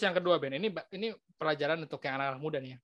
tips 0.00 0.08
yang 0.08 0.16
kedua 0.16 0.40
Ben, 0.40 0.56
ini 0.56 0.72
ini 0.96 1.12
pelajaran 1.36 1.76
untuk 1.84 2.00
yang 2.00 2.16
anak-anak 2.16 2.40
muda 2.40 2.56
nih 2.56 2.72
ya. 2.72 2.78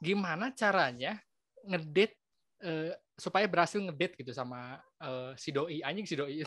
Gimana 0.00 0.56
caranya 0.56 1.20
ngedate 1.68 2.16
uh, 2.64 2.96
supaya 3.12 3.44
berhasil 3.44 3.76
ngedate 3.76 4.16
gitu 4.24 4.32
sama 4.32 4.80
uh, 5.04 5.36
si 5.36 5.52
doi 5.52 5.84
anjing 5.84 6.08
si 6.08 6.16
doi. 6.16 6.40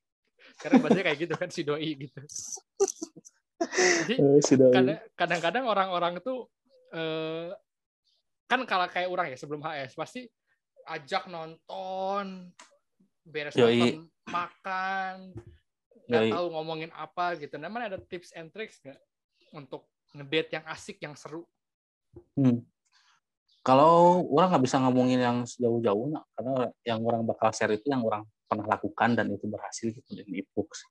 Karena 0.60 0.76
bahasanya 0.84 1.04
kayak 1.08 1.18
gitu 1.24 1.34
kan 1.40 1.48
si 1.48 1.64
doi 1.64 1.88
gitu. 1.96 2.20
Jadi 4.04 4.14
kadang-kadang 5.16 5.64
orang-orang 5.64 6.20
itu 6.20 6.44
uh, 6.92 7.48
kan 8.44 8.60
kalau 8.68 8.92
kayak 8.92 9.08
orang 9.08 9.32
ya 9.32 9.40
sebelum 9.40 9.64
HS 9.64 9.96
pasti 9.96 10.28
ajak 10.84 11.32
nonton 11.32 12.52
beres 13.24 13.56
Yoi. 13.56 13.72
nonton 13.72 14.04
makan 14.28 15.32
nggak 16.08 16.32
tahu 16.32 16.46
ngomongin 16.56 16.90
apa 16.96 17.36
gitu. 17.36 17.54
Mana 17.60 17.92
ada 17.92 18.00
tips 18.00 18.32
and 18.32 18.48
tricks 18.48 18.80
nggak 18.80 18.98
untuk 19.52 19.86
ngedate 20.16 20.56
yang 20.56 20.64
asik, 20.66 20.96
yang 21.04 21.14
seru? 21.14 21.44
Hmm. 22.34 22.64
Kalau 23.60 24.24
orang 24.32 24.56
nggak 24.56 24.64
bisa 24.64 24.80
ngomongin 24.80 25.20
yang 25.20 25.38
jauh-jauh, 25.44 26.08
nah, 26.08 26.24
karena 26.32 26.72
yang 26.88 27.04
orang 27.04 27.22
bakal 27.28 27.52
share 27.52 27.76
itu 27.76 27.92
yang 27.92 28.00
orang 28.00 28.24
pernah 28.48 28.64
lakukan 28.64 29.12
dan 29.12 29.28
itu 29.28 29.44
berhasil 29.44 29.92
gitu 29.92 30.08
di 30.16 30.40
e-books. 30.40 30.88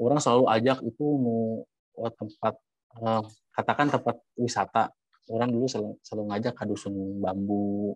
Orang 0.00 0.16
selalu 0.16 0.48
ajak 0.48 0.78
itu 0.88 1.04
mau 1.04 1.68
oh, 2.00 2.12
tempat 2.16 2.54
uh, 2.96 3.22
katakan 3.52 3.92
tempat 3.92 4.16
wisata. 4.40 4.88
Orang 5.28 5.52
dulu 5.52 5.68
selalu, 5.68 6.00
selalu 6.00 6.24
ngajak 6.32 6.54
ke 6.56 6.64
dusun 6.64 7.20
bambu, 7.20 7.92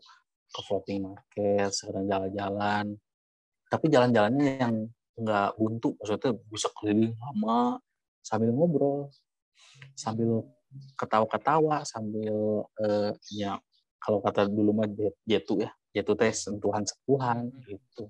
ke 0.53 0.61
floating 0.69 1.09
market, 1.09 1.73
sekarang 1.73 2.05
jalan-jalan. 2.05 2.85
Tapi 3.73 3.87
jalan-jalannya 3.89 4.61
yang 4.61 4.75
nggak 5.19 5.61
buntu 5.61 5.95
maksudnya 6.01 6.33
bisa 6.49 6.69
keliling 6.73 7.13
lama 7.17 7.81
sambil 8.25 8.49
ngobrol 8.55 9.13
sambil 9.93 10.47
ketawa-ketawa 10.97 11.85
sambil 11.85 12.65
uh, 12.81 13.13
ya 13.29 13.61
kalau 14.01 14.25
kata 14.25 14.49
dulu 14.49 14.73
mah 14.73 14.89
jetu 15.29 15.61
ya 15.61 15.71
jetu 15.93 16.13
teh 16.17 16.33
sentuhan 16.33 16.83
sentuhan 16.83 17.53
gitu. 17.69 18.09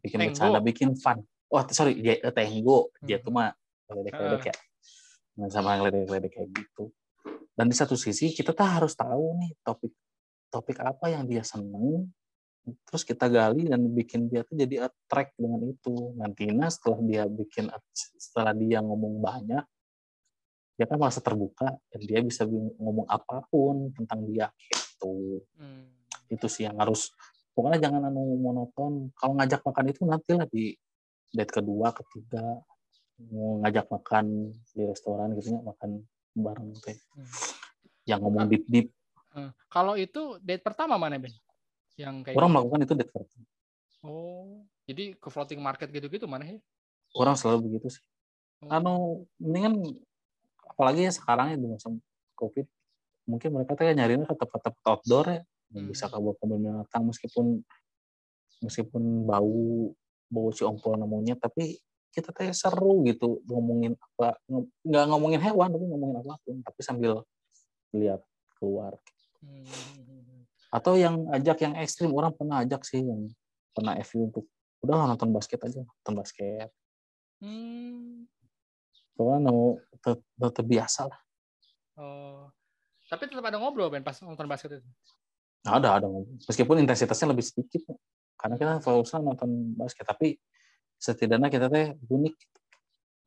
Bikin 0.00 0.32
bercanda 0.32 0.58
bikin 0.64 0.96
fun. 0.96 1.20
Oh 1.52 1.60
sorry 1.70 2.00
eh, 2.00 2.32
tenggo. 2.32 2.90
Jetu 3.04 3.28
hmm. 3.28 3.36
mah 3.36 3.52
ledek-ledek 3.92 4.44
ya. 4.50 4.56
Nah, 5.36 5.48
sama 5.52 5.76
yang 5.76 5.84
ledek-ledek 5.86 6.32
kayak 6.32 6.48
gitu. 6.56 6.90
Dan 7.52 7.68
di 7.68 7.76
satu 7.76 7.94
sisi 7.94 8.32
kita 8.32 8.56
tuh 8.56 8.64
harus 8.64 8.96
tahu 8.96 9.36
nih 9.36 9.52
topik 9.60 9.92
topik 10.48 10.80
apa 10.80 11.12
yang 11.12 11.28
dia 11.28 11.44
seneng 11.44 12.08
terus 12.60 13.02
kita 13.08 13.26
gali 13.26 13.66
dan 13.66 13.80
bikin 13.88 14.28
dia 14.28 14.44
tuh 14.44 14.56
jadi 14.56 14.90
attract 14.90 15.32
dengan 15.40 15.64
itu 15.64 16.12
nantinya 16.16 16.68
setelah 16.68 17.00
dia 17.00 17.22
bikin 17.26 17.72
setelah 17.94 18.52
dia 18.52 18.84
ngomong 18.84 19.18
banyak 19.18 19.64
dia 20.76 20.86
kan 20.88 20.96
merasa 20.96 21.20
terbuka 21.20 21.76
dan 21.92 22.00
dia 22.04 22.20
bisa 22.24 22.44
ngomong 22.48 23.04
apa 23.08 23.44
pun 23.48 23.92
tentang 23.96 24.24
dia 24.28 24.48
gitu 24.68 25.44
hmm. 25.56 26.32
itu 26.32 26.46
sih 26.48 26.68
yang 26.68 26.76
harus 26.80 27.12
pokoknya 27.52 27.88
jangan 27.88 28.08
anu 28.08 28.36
monoton 28.40 29.12
kalau 29.16 29.36
ngajak 29.36 29.60
makan 29.64 29.86
itu 29.92 30.00
nantilah 30.04 30.48
di 30.48 30.76
date 31.32 31.52
kedua 31.52 31.92
ketiga 31.92 32.64
mau 33.28 33.60
ngajak 33.60 33.92
makan 33.92 34.48
di 34.72 34.82
restoran 34.88 35.36
gitu 35.36 35.52
ya 35.56 35.60
makan 35.60 36.00
bareng 36.32 36.72
teh 36.80 36.96
hmm. 36.96 37.28
yang 38.08 38.20
ngomong 38.24 38.48
deep 38.48 38.64
deep 38.68 38.88
hmm. 39.36 39.52
kalau 39.68 39.96
itu 39.96 40.40
date 40.40 40.64
pertama 40.64 40.96
mana 40.96 41.20
Ben 41.20 41.32
yang 42.00 42.24
kayak 42.24 42.36
orang 42.36 42.50
gitu. 42.50 42.56
melakukan 42.56 42.80
itu 42.80 42.92
flirting 43.12 43.44
oh 44.08 44.64
jadi 44.88 45.04
ke 45.20 45.28
floating 45.28 45.60
market 45.60 45.88
gitu-gitu 45.92 46.24
mana 46.24 46.48
ya 46.48 46.58
orang 47.14 47.36
selalu 47.36 47.68
begitu 47.68 48.00
sih 48.00 48.04
oh. 48.64 48.72
anu 48.72 48.94
mendingan 49.36 50.00
apalagi 50.64 51.04
ya 51.04 51.12
sekarang 51.12 51.52
ya 51.52 51.56
di 51.60 51.68
masa 51.68 51.92
covid 52.34 52.64
mungkin 53.28 53.48
mereka 53.52 53.76
tuh 53.76 53.84
nyarinya 53.84 54.26
ke 54.26 54.34
tempat-tempat 54.34 54.82
outdoor 54.88 55.26
ya 55.28 55.40
hmm. 55.76 55.86
bisa 55.92 56.08
ke 56.08 56.16
kebun 56.16 56.58
binatang 56.58 57.02
meskipun 57.04 57.46
meskipun 58.64 59.02
bau 59.28 59.92
bau 60.30 60.48
si 60.56 60.64
ompol 60.64 60.96
namanya 60.96 61.36
tapi 61.36 61.76
kita 62.10 62.34
teh 62.34 62.50
seru 62.50 63.06
gitu 63.06 63.38
ngomongin 63.46 63.94
apa 63.94 64.34
nggak 64.82 65.04
ngomongin 65.06 65.38
hewan 65.38 65.70
tapi 65.70 65.84
ngomongin 65.86 66.16
apa 66.26 66.34
pun 66.42 66.58
tapi 66.64 66.80
sambil 66.82 67.22
lihat 67.94 68.22
keluar 68.58 68.98
hmm 69.44 70.09
atau 70.70 70.94
yang 70.94 71.26
ajak 71.34 71.66
yang 71.66 71.74
ekstrim 71.82 72.14
orang 72.14 72.30
pernah 72.30 72.62
ajak 72.62 72.86
sih 72.86 73.02
yang 73.02 73.26
pernah 73.74 73.98
FU 74.06 74.30
untuk 74.30 74.46
udah 74.86 75.12
nonton 75.12 75.34
basket 75.34 75.60
aja 75.66 75.82
nonton 75.82 76.14
basket. 76.14 76.70
Hmm. 77.40 78.28
soalnya 79.16 79.52
mau 79.52 79.76
tetap 80.38 80.64
biasa 80.64 81.08
lah. 81.08 81.20
Oh. 82.00 82.48
Tapi 83.08 83.28
tetap 83.28 83.44
ada 83.44 83.58
ngobrol 83.60 83.92
Ben 83.92 84.04
pas 84.04 84.16
nonton 84.22 84.48
basket 84.48 84.80
itu? 84.80 84.88
Ada 85.66 86.00
ada 86.00 86.06
meskipun 86.48 86.80
intensitasnya 86.80 87.36
lebih 87.36 87.44
sedikit 87.44 87.84
karena 88.40 88.56
kita 88.56 88.80
fokusnya 88.80 89.20
nonton 89.20 89.76
basket 89.76 90.08
tapi 90.08 90.40
setidaknya 90.96 91.48
kita 91.52 91.66
teh 91.68 91.96
unik. 92.08 92.36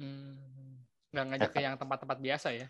Hmm. 0.01 0.81
nggak 1.13 1.25
ngajak 1.29 1.49
ke 1.53 1.59
yang 1.61 1.77
tempat-tempat 1.77 2.17
biasa 2.17 2.47
ya? 2.57 2.65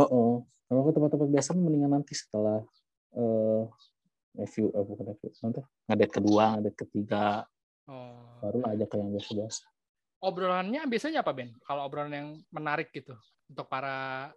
Oh, 0.00 0.08
oh. 0.08 0.32
kalau 0.64 0.88
ke 0.88 0.96
tempat-tempat 0.96 1.28
biasa 1.28 1.52
mendingan 1.52 1.92
nanti 2.00 2.16
setelah 2.16 2.64
uh, 3.12 3.68
review 4.36 4.72
eh, 4.72 4.84
bukan 4.84 5.04
review 5.12 5.30
nanti 5.44 5.60
ngadet 5.88 6.10
kedua 6.10 6.44
ngadet 6.56 6.74
ketiga 6.76 7.44
oh. 7.88 8.40
baru 8.40 8.58
aja 8.68 8.84
ke 8.88 8.94
yang 8.96 9.10
biasa-biasa 9.12 9.64
obrolannya 10.22 10.80
biasanya 10.86 11.20
apa 11.20 11.32
Ben 11.34 11.50
kalau 11.66 11.84
obrolan 11.84 12.12
yang 12.14 12.28
menarik 12.54 12.88
gitu 12.94 13.12
untuk 13.50 13.66
para 13.68 14.30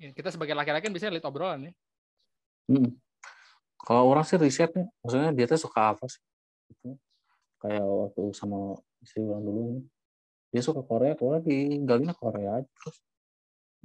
kita 0.00 0.34
sebagai 0.34 0.58
laki-laki 0.58 0.90
kan 0.90 0.92
biasanya 0.92 1.14
lihat 1.20 1.26
obrolan 1.28 1.70
ya 1.70 1.72
hmm. 2.72 2.90
kalau 3.78 4.10
orang 4.10 4.26
sih 4.26 4.40
risetnya 4.40 4.90
maksudnya 5.04 5.30
dia 5.30 5.46
tuh 5.46 5.60
suka 5.60 5.94
apa 5.94 6.04
sih 6.10 6.22
gitu. 6.72 6.98
kayak 7.62 7.84
waktu 7.84 8.22
sama 8.34 8.74
istri 9.04 9.22
orang 9.22 9.44
dulu 9.44 9.60
ini 9.70 9.80
dia 10.50 10.62
suka 10.62 10.82
Korea 10.82 11.14
Korea 11.14 11.40
di 11.42 11.78
galina 11.86 12.14
Korea 12.16 12.58
aja 12.58 12.68
terus 12.82 12.96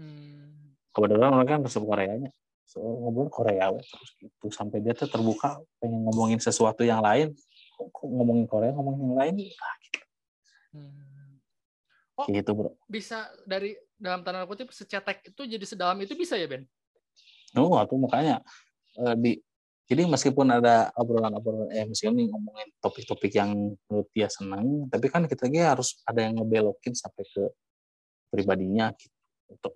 hmm. 0.02 0.90
kebetulan 0.96 1.30
mereka 1.38 1.52
kan 1.60 1.70
suka 1.70 1.86
Koreanya 1.86 2.32
so, 2.70 2.78
ngobrol 2.78 3.34
Korea 3.34 3.74
terus 3.74 4.10
gitu 4.22 4.48
sampai 4.54 4.86
dia 4.86 4.94
tuh 4.94 5.10
terbuka 5.10 5.58
pengen 5.82 6.06
ngomongin 6.06 6.38
sesuatu 6.38 6.86
yang 6.86 7.02
lain 7.02 7.34
kok 7.74 8.06
ngomongin 8.06 8.46
Korea 8.46 8.70
ngomongin 8.78 9.10
yang 9.10 9.18
lain 9.18 9.34
nah, 9.42 9.76
gitu. 9.82 10.00
Hmm. 10.70 11.42
Oh, 12.14 12.26
gitu 12.30 12.52
bro 12.54 12.72
bisa 12.86 13.26
dari 13.50 13.74
dalam 13.98 14.22
tanda 14.22 14.46
kutip 14.46 14.70
secetek 14.70 15.34
itu 15.34 15.42
jadi 15.44 15.66
sedalam 15.66 15.98
itu 16.00 16.14
bisa 16.16 16.40
ya 16.40 16.48
Ben? 16.48 16.64
Oh, 17.58 17.76
aku 17.76 17.98
makanya 17.98 18.40
uh, 18.96 19.18
di 19.18 19.42
jadi 19.90 20.06
meskipun 20.06 20.46
ada 20.54 20.94
obrolan-obrolan 20.94 21.74
eh 21.74 21.82
meskipun 21.90 22.22
ngomongin 22.30 22.70
topik-topik 22.78 23.34
yang 23.34 23.74
menurut 23.90 24.06
dia 24.14 24.30
senang, 24.30 24.86
tapi 24.86 25.10
kan 25.10 25.26
kita 25.26 25.50
harus 25.66 25.98
ada 26.06 26.30
yang 26.30 26.38
ngebelokin 26.38 26.94
sampai 26.94 27.26
ke 27.26 27.50
pribadinya 28.30 28.94
gitu 28.94 29.19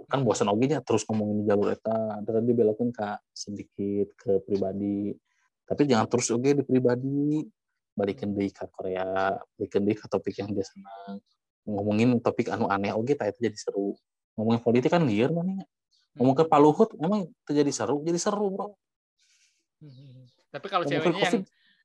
kan 0.06 0.22
bosan 0.22 0.50
oke 0.54 0.66
nya 0.70 0.80
terus 0.86 1.04
ngomongin 1.10 1.50
jalur 1.50 1.74
eta. 1.74 2.22
Dan 2.22 2.46
dibelokin 2.46 2.94
ke 2.94 3.08
sedikit 3.34 4.14
ke 4.14 4.42
pribadi. 4.46 5.14
Tapi 5.66 5.82
jangan 5.90 6.06
terus 6.06 6.30
oke 6.30 6.50
di 6.54 6.64
pribadi. 6.66 7.42
Balikin 7.94 8.34
di 8.34 8.50
ke 8.50 8.66
Korea 8.74 9.38
balikin 9.54 9.86
di 9.86 9.94
ke 9.94 10.06
topik 10.10 10.34
yang 10.42 10.50
dia 10.50 10.66
senang. 10.66 11.22
Ngomongin 11.70 12.18
topik 12.22 12.50
anu 12.50 12.66
aneh 12.70 12.94
oke 12.94 13.14
tak 13.14 13.38
itu 13.38 13.50
jadi 13.50 13.58
seru. 13.58 13.94
Ngomongin 14.34 14.62
politik 14.66 14.90
kan 14.90 15.06
liar 15.06 15.30
mana 15.30 15.62
ngomong 16.14 16.38
ke 16.38 16.46
Paluhut 16.46 16.94
emang 17.02 17.30
terjadi 17.46 17.72
seru? 17.74 18.02
Jadi 18.06 18.20
seru 18.22 18.54
bro. 18.54 18.78
Tapi 20.54 20.68
kalau 20.70 20.86
ceweknya 20.86 21.22
yang 21.22 21.42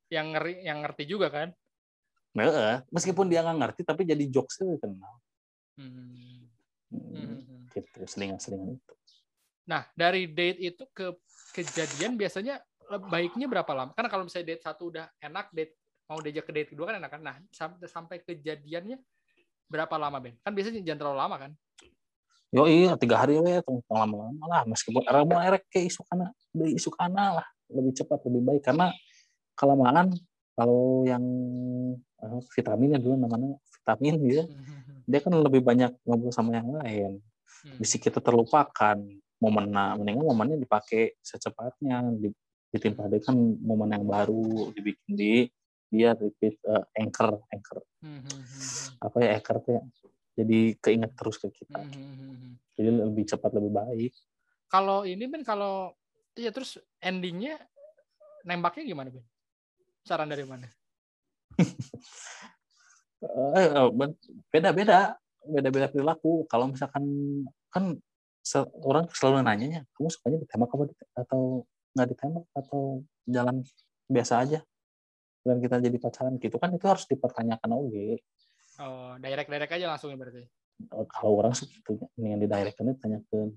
yang 0.09 0.27
ngeri 0.37 0.54
yang 0.65 0.78
ngerti 0.84 1.04
juga 1.09 1.28
kan? 1.33 1.48
Nah, 2.36 2.84
meskipun 2.92 3.27
dia 3.33 3.41
nggak 3.41 3.57
ngerti 3.57 3.80
tapi 3.89 4.04
jadi 4.04 4.24
jokes 4.28 4.60
itu 4.60 4.77
kenal. 4.78 5.15
Hmm. 5.80 6.48
Hmm 6.93 7.59
gitu 7.79 8.05
selingan-selingan 8.09 8.77
itu. 8.77 8.95
Nah 9.69 9.85
dari 9.93 10.27
date 10.29 10.59
itu 10.61 10.85
ke 10.91 11.15
kejadian 11.55 12.17
biasanya 12.17 12.61
baiknya 13.09 13.47
berapa 13.47 13.69
lama? 13.77 13.91
Karena 13.93 14.09
kalau 14.09 14.25
misalnya 14.27 14.57
date 14.57 14.65
satu 14.65 14.91
udah 14.91 15.07
enak 15.21 15.53
date 15.53 15.77
mau 16.09 16.19
diajak 16.25 16.49
ke 16.49 16.53
date 16.53 16.69
kedua 16.73 16.91
kan 16.93 16.97
enak 16.99 17.11
kan? 17.13 17.23
Nah 17.23 17.37
sampai 17.85 18.25
kejadiannya 18.25 18.97
berapa 19.69 19.95
lama 20.01 20.19
Ben? 20.19 20.35
Kan 20.41 20.57
biasanya 20.57 20.81
jangan 20.81 20.99
terlalu 21.05 21.19
lama 21.21 21.37
kan? 21.37 21.53
Yo 22.49 22.65
iya 22.65 22.97
tiga 22.97 23.21
hari 23.21 23.37
ya 23.37 23.61
tunggu 23.61 23.85
lama-lama 23.93 24.45
lah. 24.49 24.63
Meskipun 24.65 25.05
mau 25.05 25.41
erek 25.45 25.69
ke 25.69 25.85
isu 25.85 26.01
kana 26.09 26.33
isu 26.57 26.89
kana 26.97 27.41
lah. 27.41 27.47
Lebih 27.69 27.93
cepat 27.93 28.25
lebih 28.25 28.43
baik. 28.49 28.63
Karena 28.65 28.89
kelamaan 29.53 30.17
kalau 30.57 31.05
yang 31.05 31.23
uh, 32.25 32.41
vitaminnya 32.57 32.99
dulu 32.99 33.21
namanya 33.21 33.61
vitamin 33.77 34.15
gitu 34.25 34.43
dia 35.09 35.25
kan 35.25 35.33
lebih 35.33 35.65
banyak 35.65 35.97
ngobrol 36.05 36.28
sama 36.31 36.60
yang 36.60 36.69
lain. 36.77 37.25
Hmm. 37.59 37.75
bisa 37.81 37.97
kita 37.99 38.21
terlupakan. 38.21 39.01
Momen 39.39 39.71
mendingan 39.71 40.27
momennya 40.27 40.59
dipakai 40.59 41.16
secepatnya. 41.22 42.05
Ditimpa 42.69 43.09
kan 43.22 43.39
momen 43.39 43.95
yang 43.95 44.05
baru 44.05 44.75
dibikin 44.75 45.15
di 45.16 45.34
dia 45.89 46.13
repeat 46.13 46.60
uh, 46.69 46.84
anchor 46.99 47.41
anchor. 47.49 47.81
Hmm, 48.05 48.21
hmm, 48.21 48.28
hmm, 48.28 49.01
apa 49.01 49.16
ya 49.25 49.28
anchor 49.41 49.57
tuh 49.65 49.72
ya? 49.81 49.83
Jadi 50.39 50.77
keinget 50.78 51.16
terus 51.16 51.41
ke 51.41 51.49
kita. 51.49 51.81
Hmm, 51.81 52.61
jadi 52.77 53.09
lebih 53.09 53.25
cepat 53.25 53.57
lebih 53.57 53.72
baik. 53.72 54.13
Kalau 54.69 55.09
ini 55.09 55.25
Ben 55.31 55.41
kalau 55.47 55.97
iya 56.37 56.53
terus 56.53 56.77
endingnya 57.01 57.57
nembaknya 58.45 58.84
gimana 58.84 59.09
Ben? 59.09 59.25
Saran 60.04 60.28
dari 60.28 60.45
mana? 60.45 60.69
Eh, 63.18 63.66
eh, 63.74 63.88
beda-beda 64.53 65.18
beda-beda 65.42 65.86
perilaku. 65.91 66.47
Kalau 66.47 66.70
misalkan 66.70 67.04
kan 67.72 67.98
orang 68.86 69.04
selalu 69.12 69.44
nanyanya 69.44 69.84
kamu 69.97 70.09
sukanya 70.09 70.38
ditembak 70.44 70.70
apa 70.72 70.84
atau 71.26 71.66
nggak 71.92 72.09
ditembak 72.15 72.44
atau 72.54 73.03
jalan 73.26 73.56
biasa 74.06 74.34
aja? 74.47 74.60
Dan 75.42 75.59
kita 75.59 75.80
jadi 75.82 75.98
pacaran? 75.98 76.38
Gitu 76.38 76.56
kan 76.60 76.70
itu 76.74 76.86
harus 76.86 77.04
dipertanyakan 77.09 77.70
oke 77.74 78.22
Oh, 78.78 79.18
direct 79.18 79.50
direct 79.50 79.72
aja 79.74 79.91
langsung 79.91 80.15
ya 80.15 80.18
berarti. 80.18 80.47
Eh, 80.78 81.06
kalau 81.10 81.42
orang 81.42 81.50
gitu 81.50 81.98
ini 82.22 82.28
yang 82.30 82.41
di 82.41 82.47
direct 82.47 82.78
ini 82.78 82.94
tanyakan 82.94 83.50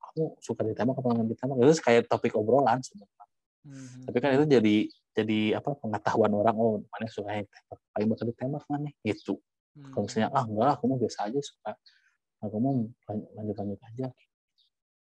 kamu 0.00 0.24
suka 0.44 0.60
ditembak 0.68 1.00
apa 1.00 1.08
nggak 1.16 1.28
ditembak? 1.32 1.56
Itu 1.64 1.72
kayak 1.80 2.02
topik 2.12 2.36
obrolan 2.36 2.84
sebenarnya. 2.84 3.20
Hmm. 3.60 4.08
tapi 4.08 4.18
kan 4.24 4.32
itu 4.40 4.48
jadi 4.48 4.76
jadi 5.16 5.58
apa 5.58 5.74
pengetahuan 5.78 6.32
orang 6.32 6.56
oh 6.56 6.82
mana 6.86 7.06
suka 7.10 7.34
yang 7.34 7.44
ditembak 7.46 7.78
paling 7.92 8.08
bakal 8.10 8.26
ditembak 8.30 8.64
mana 8.70 8.88
gitu 9.02 9.34
Hmm. 9.70 9.94
kalau 9.94 10.10
misalnya 10.10 10.28
ah 10.34 10.44
enggak 10.50 10.70
aku 10.74 10.84
mau 10.90 10.98
biasa 10.98 11.18
aja 11.30 11.40
suka 11.46 11.72
aku 12.42 12.56
mau 12.58 12.74
lanjut 13.38 13.54
lanjut 13.54 13.80
aja 13.86 14.06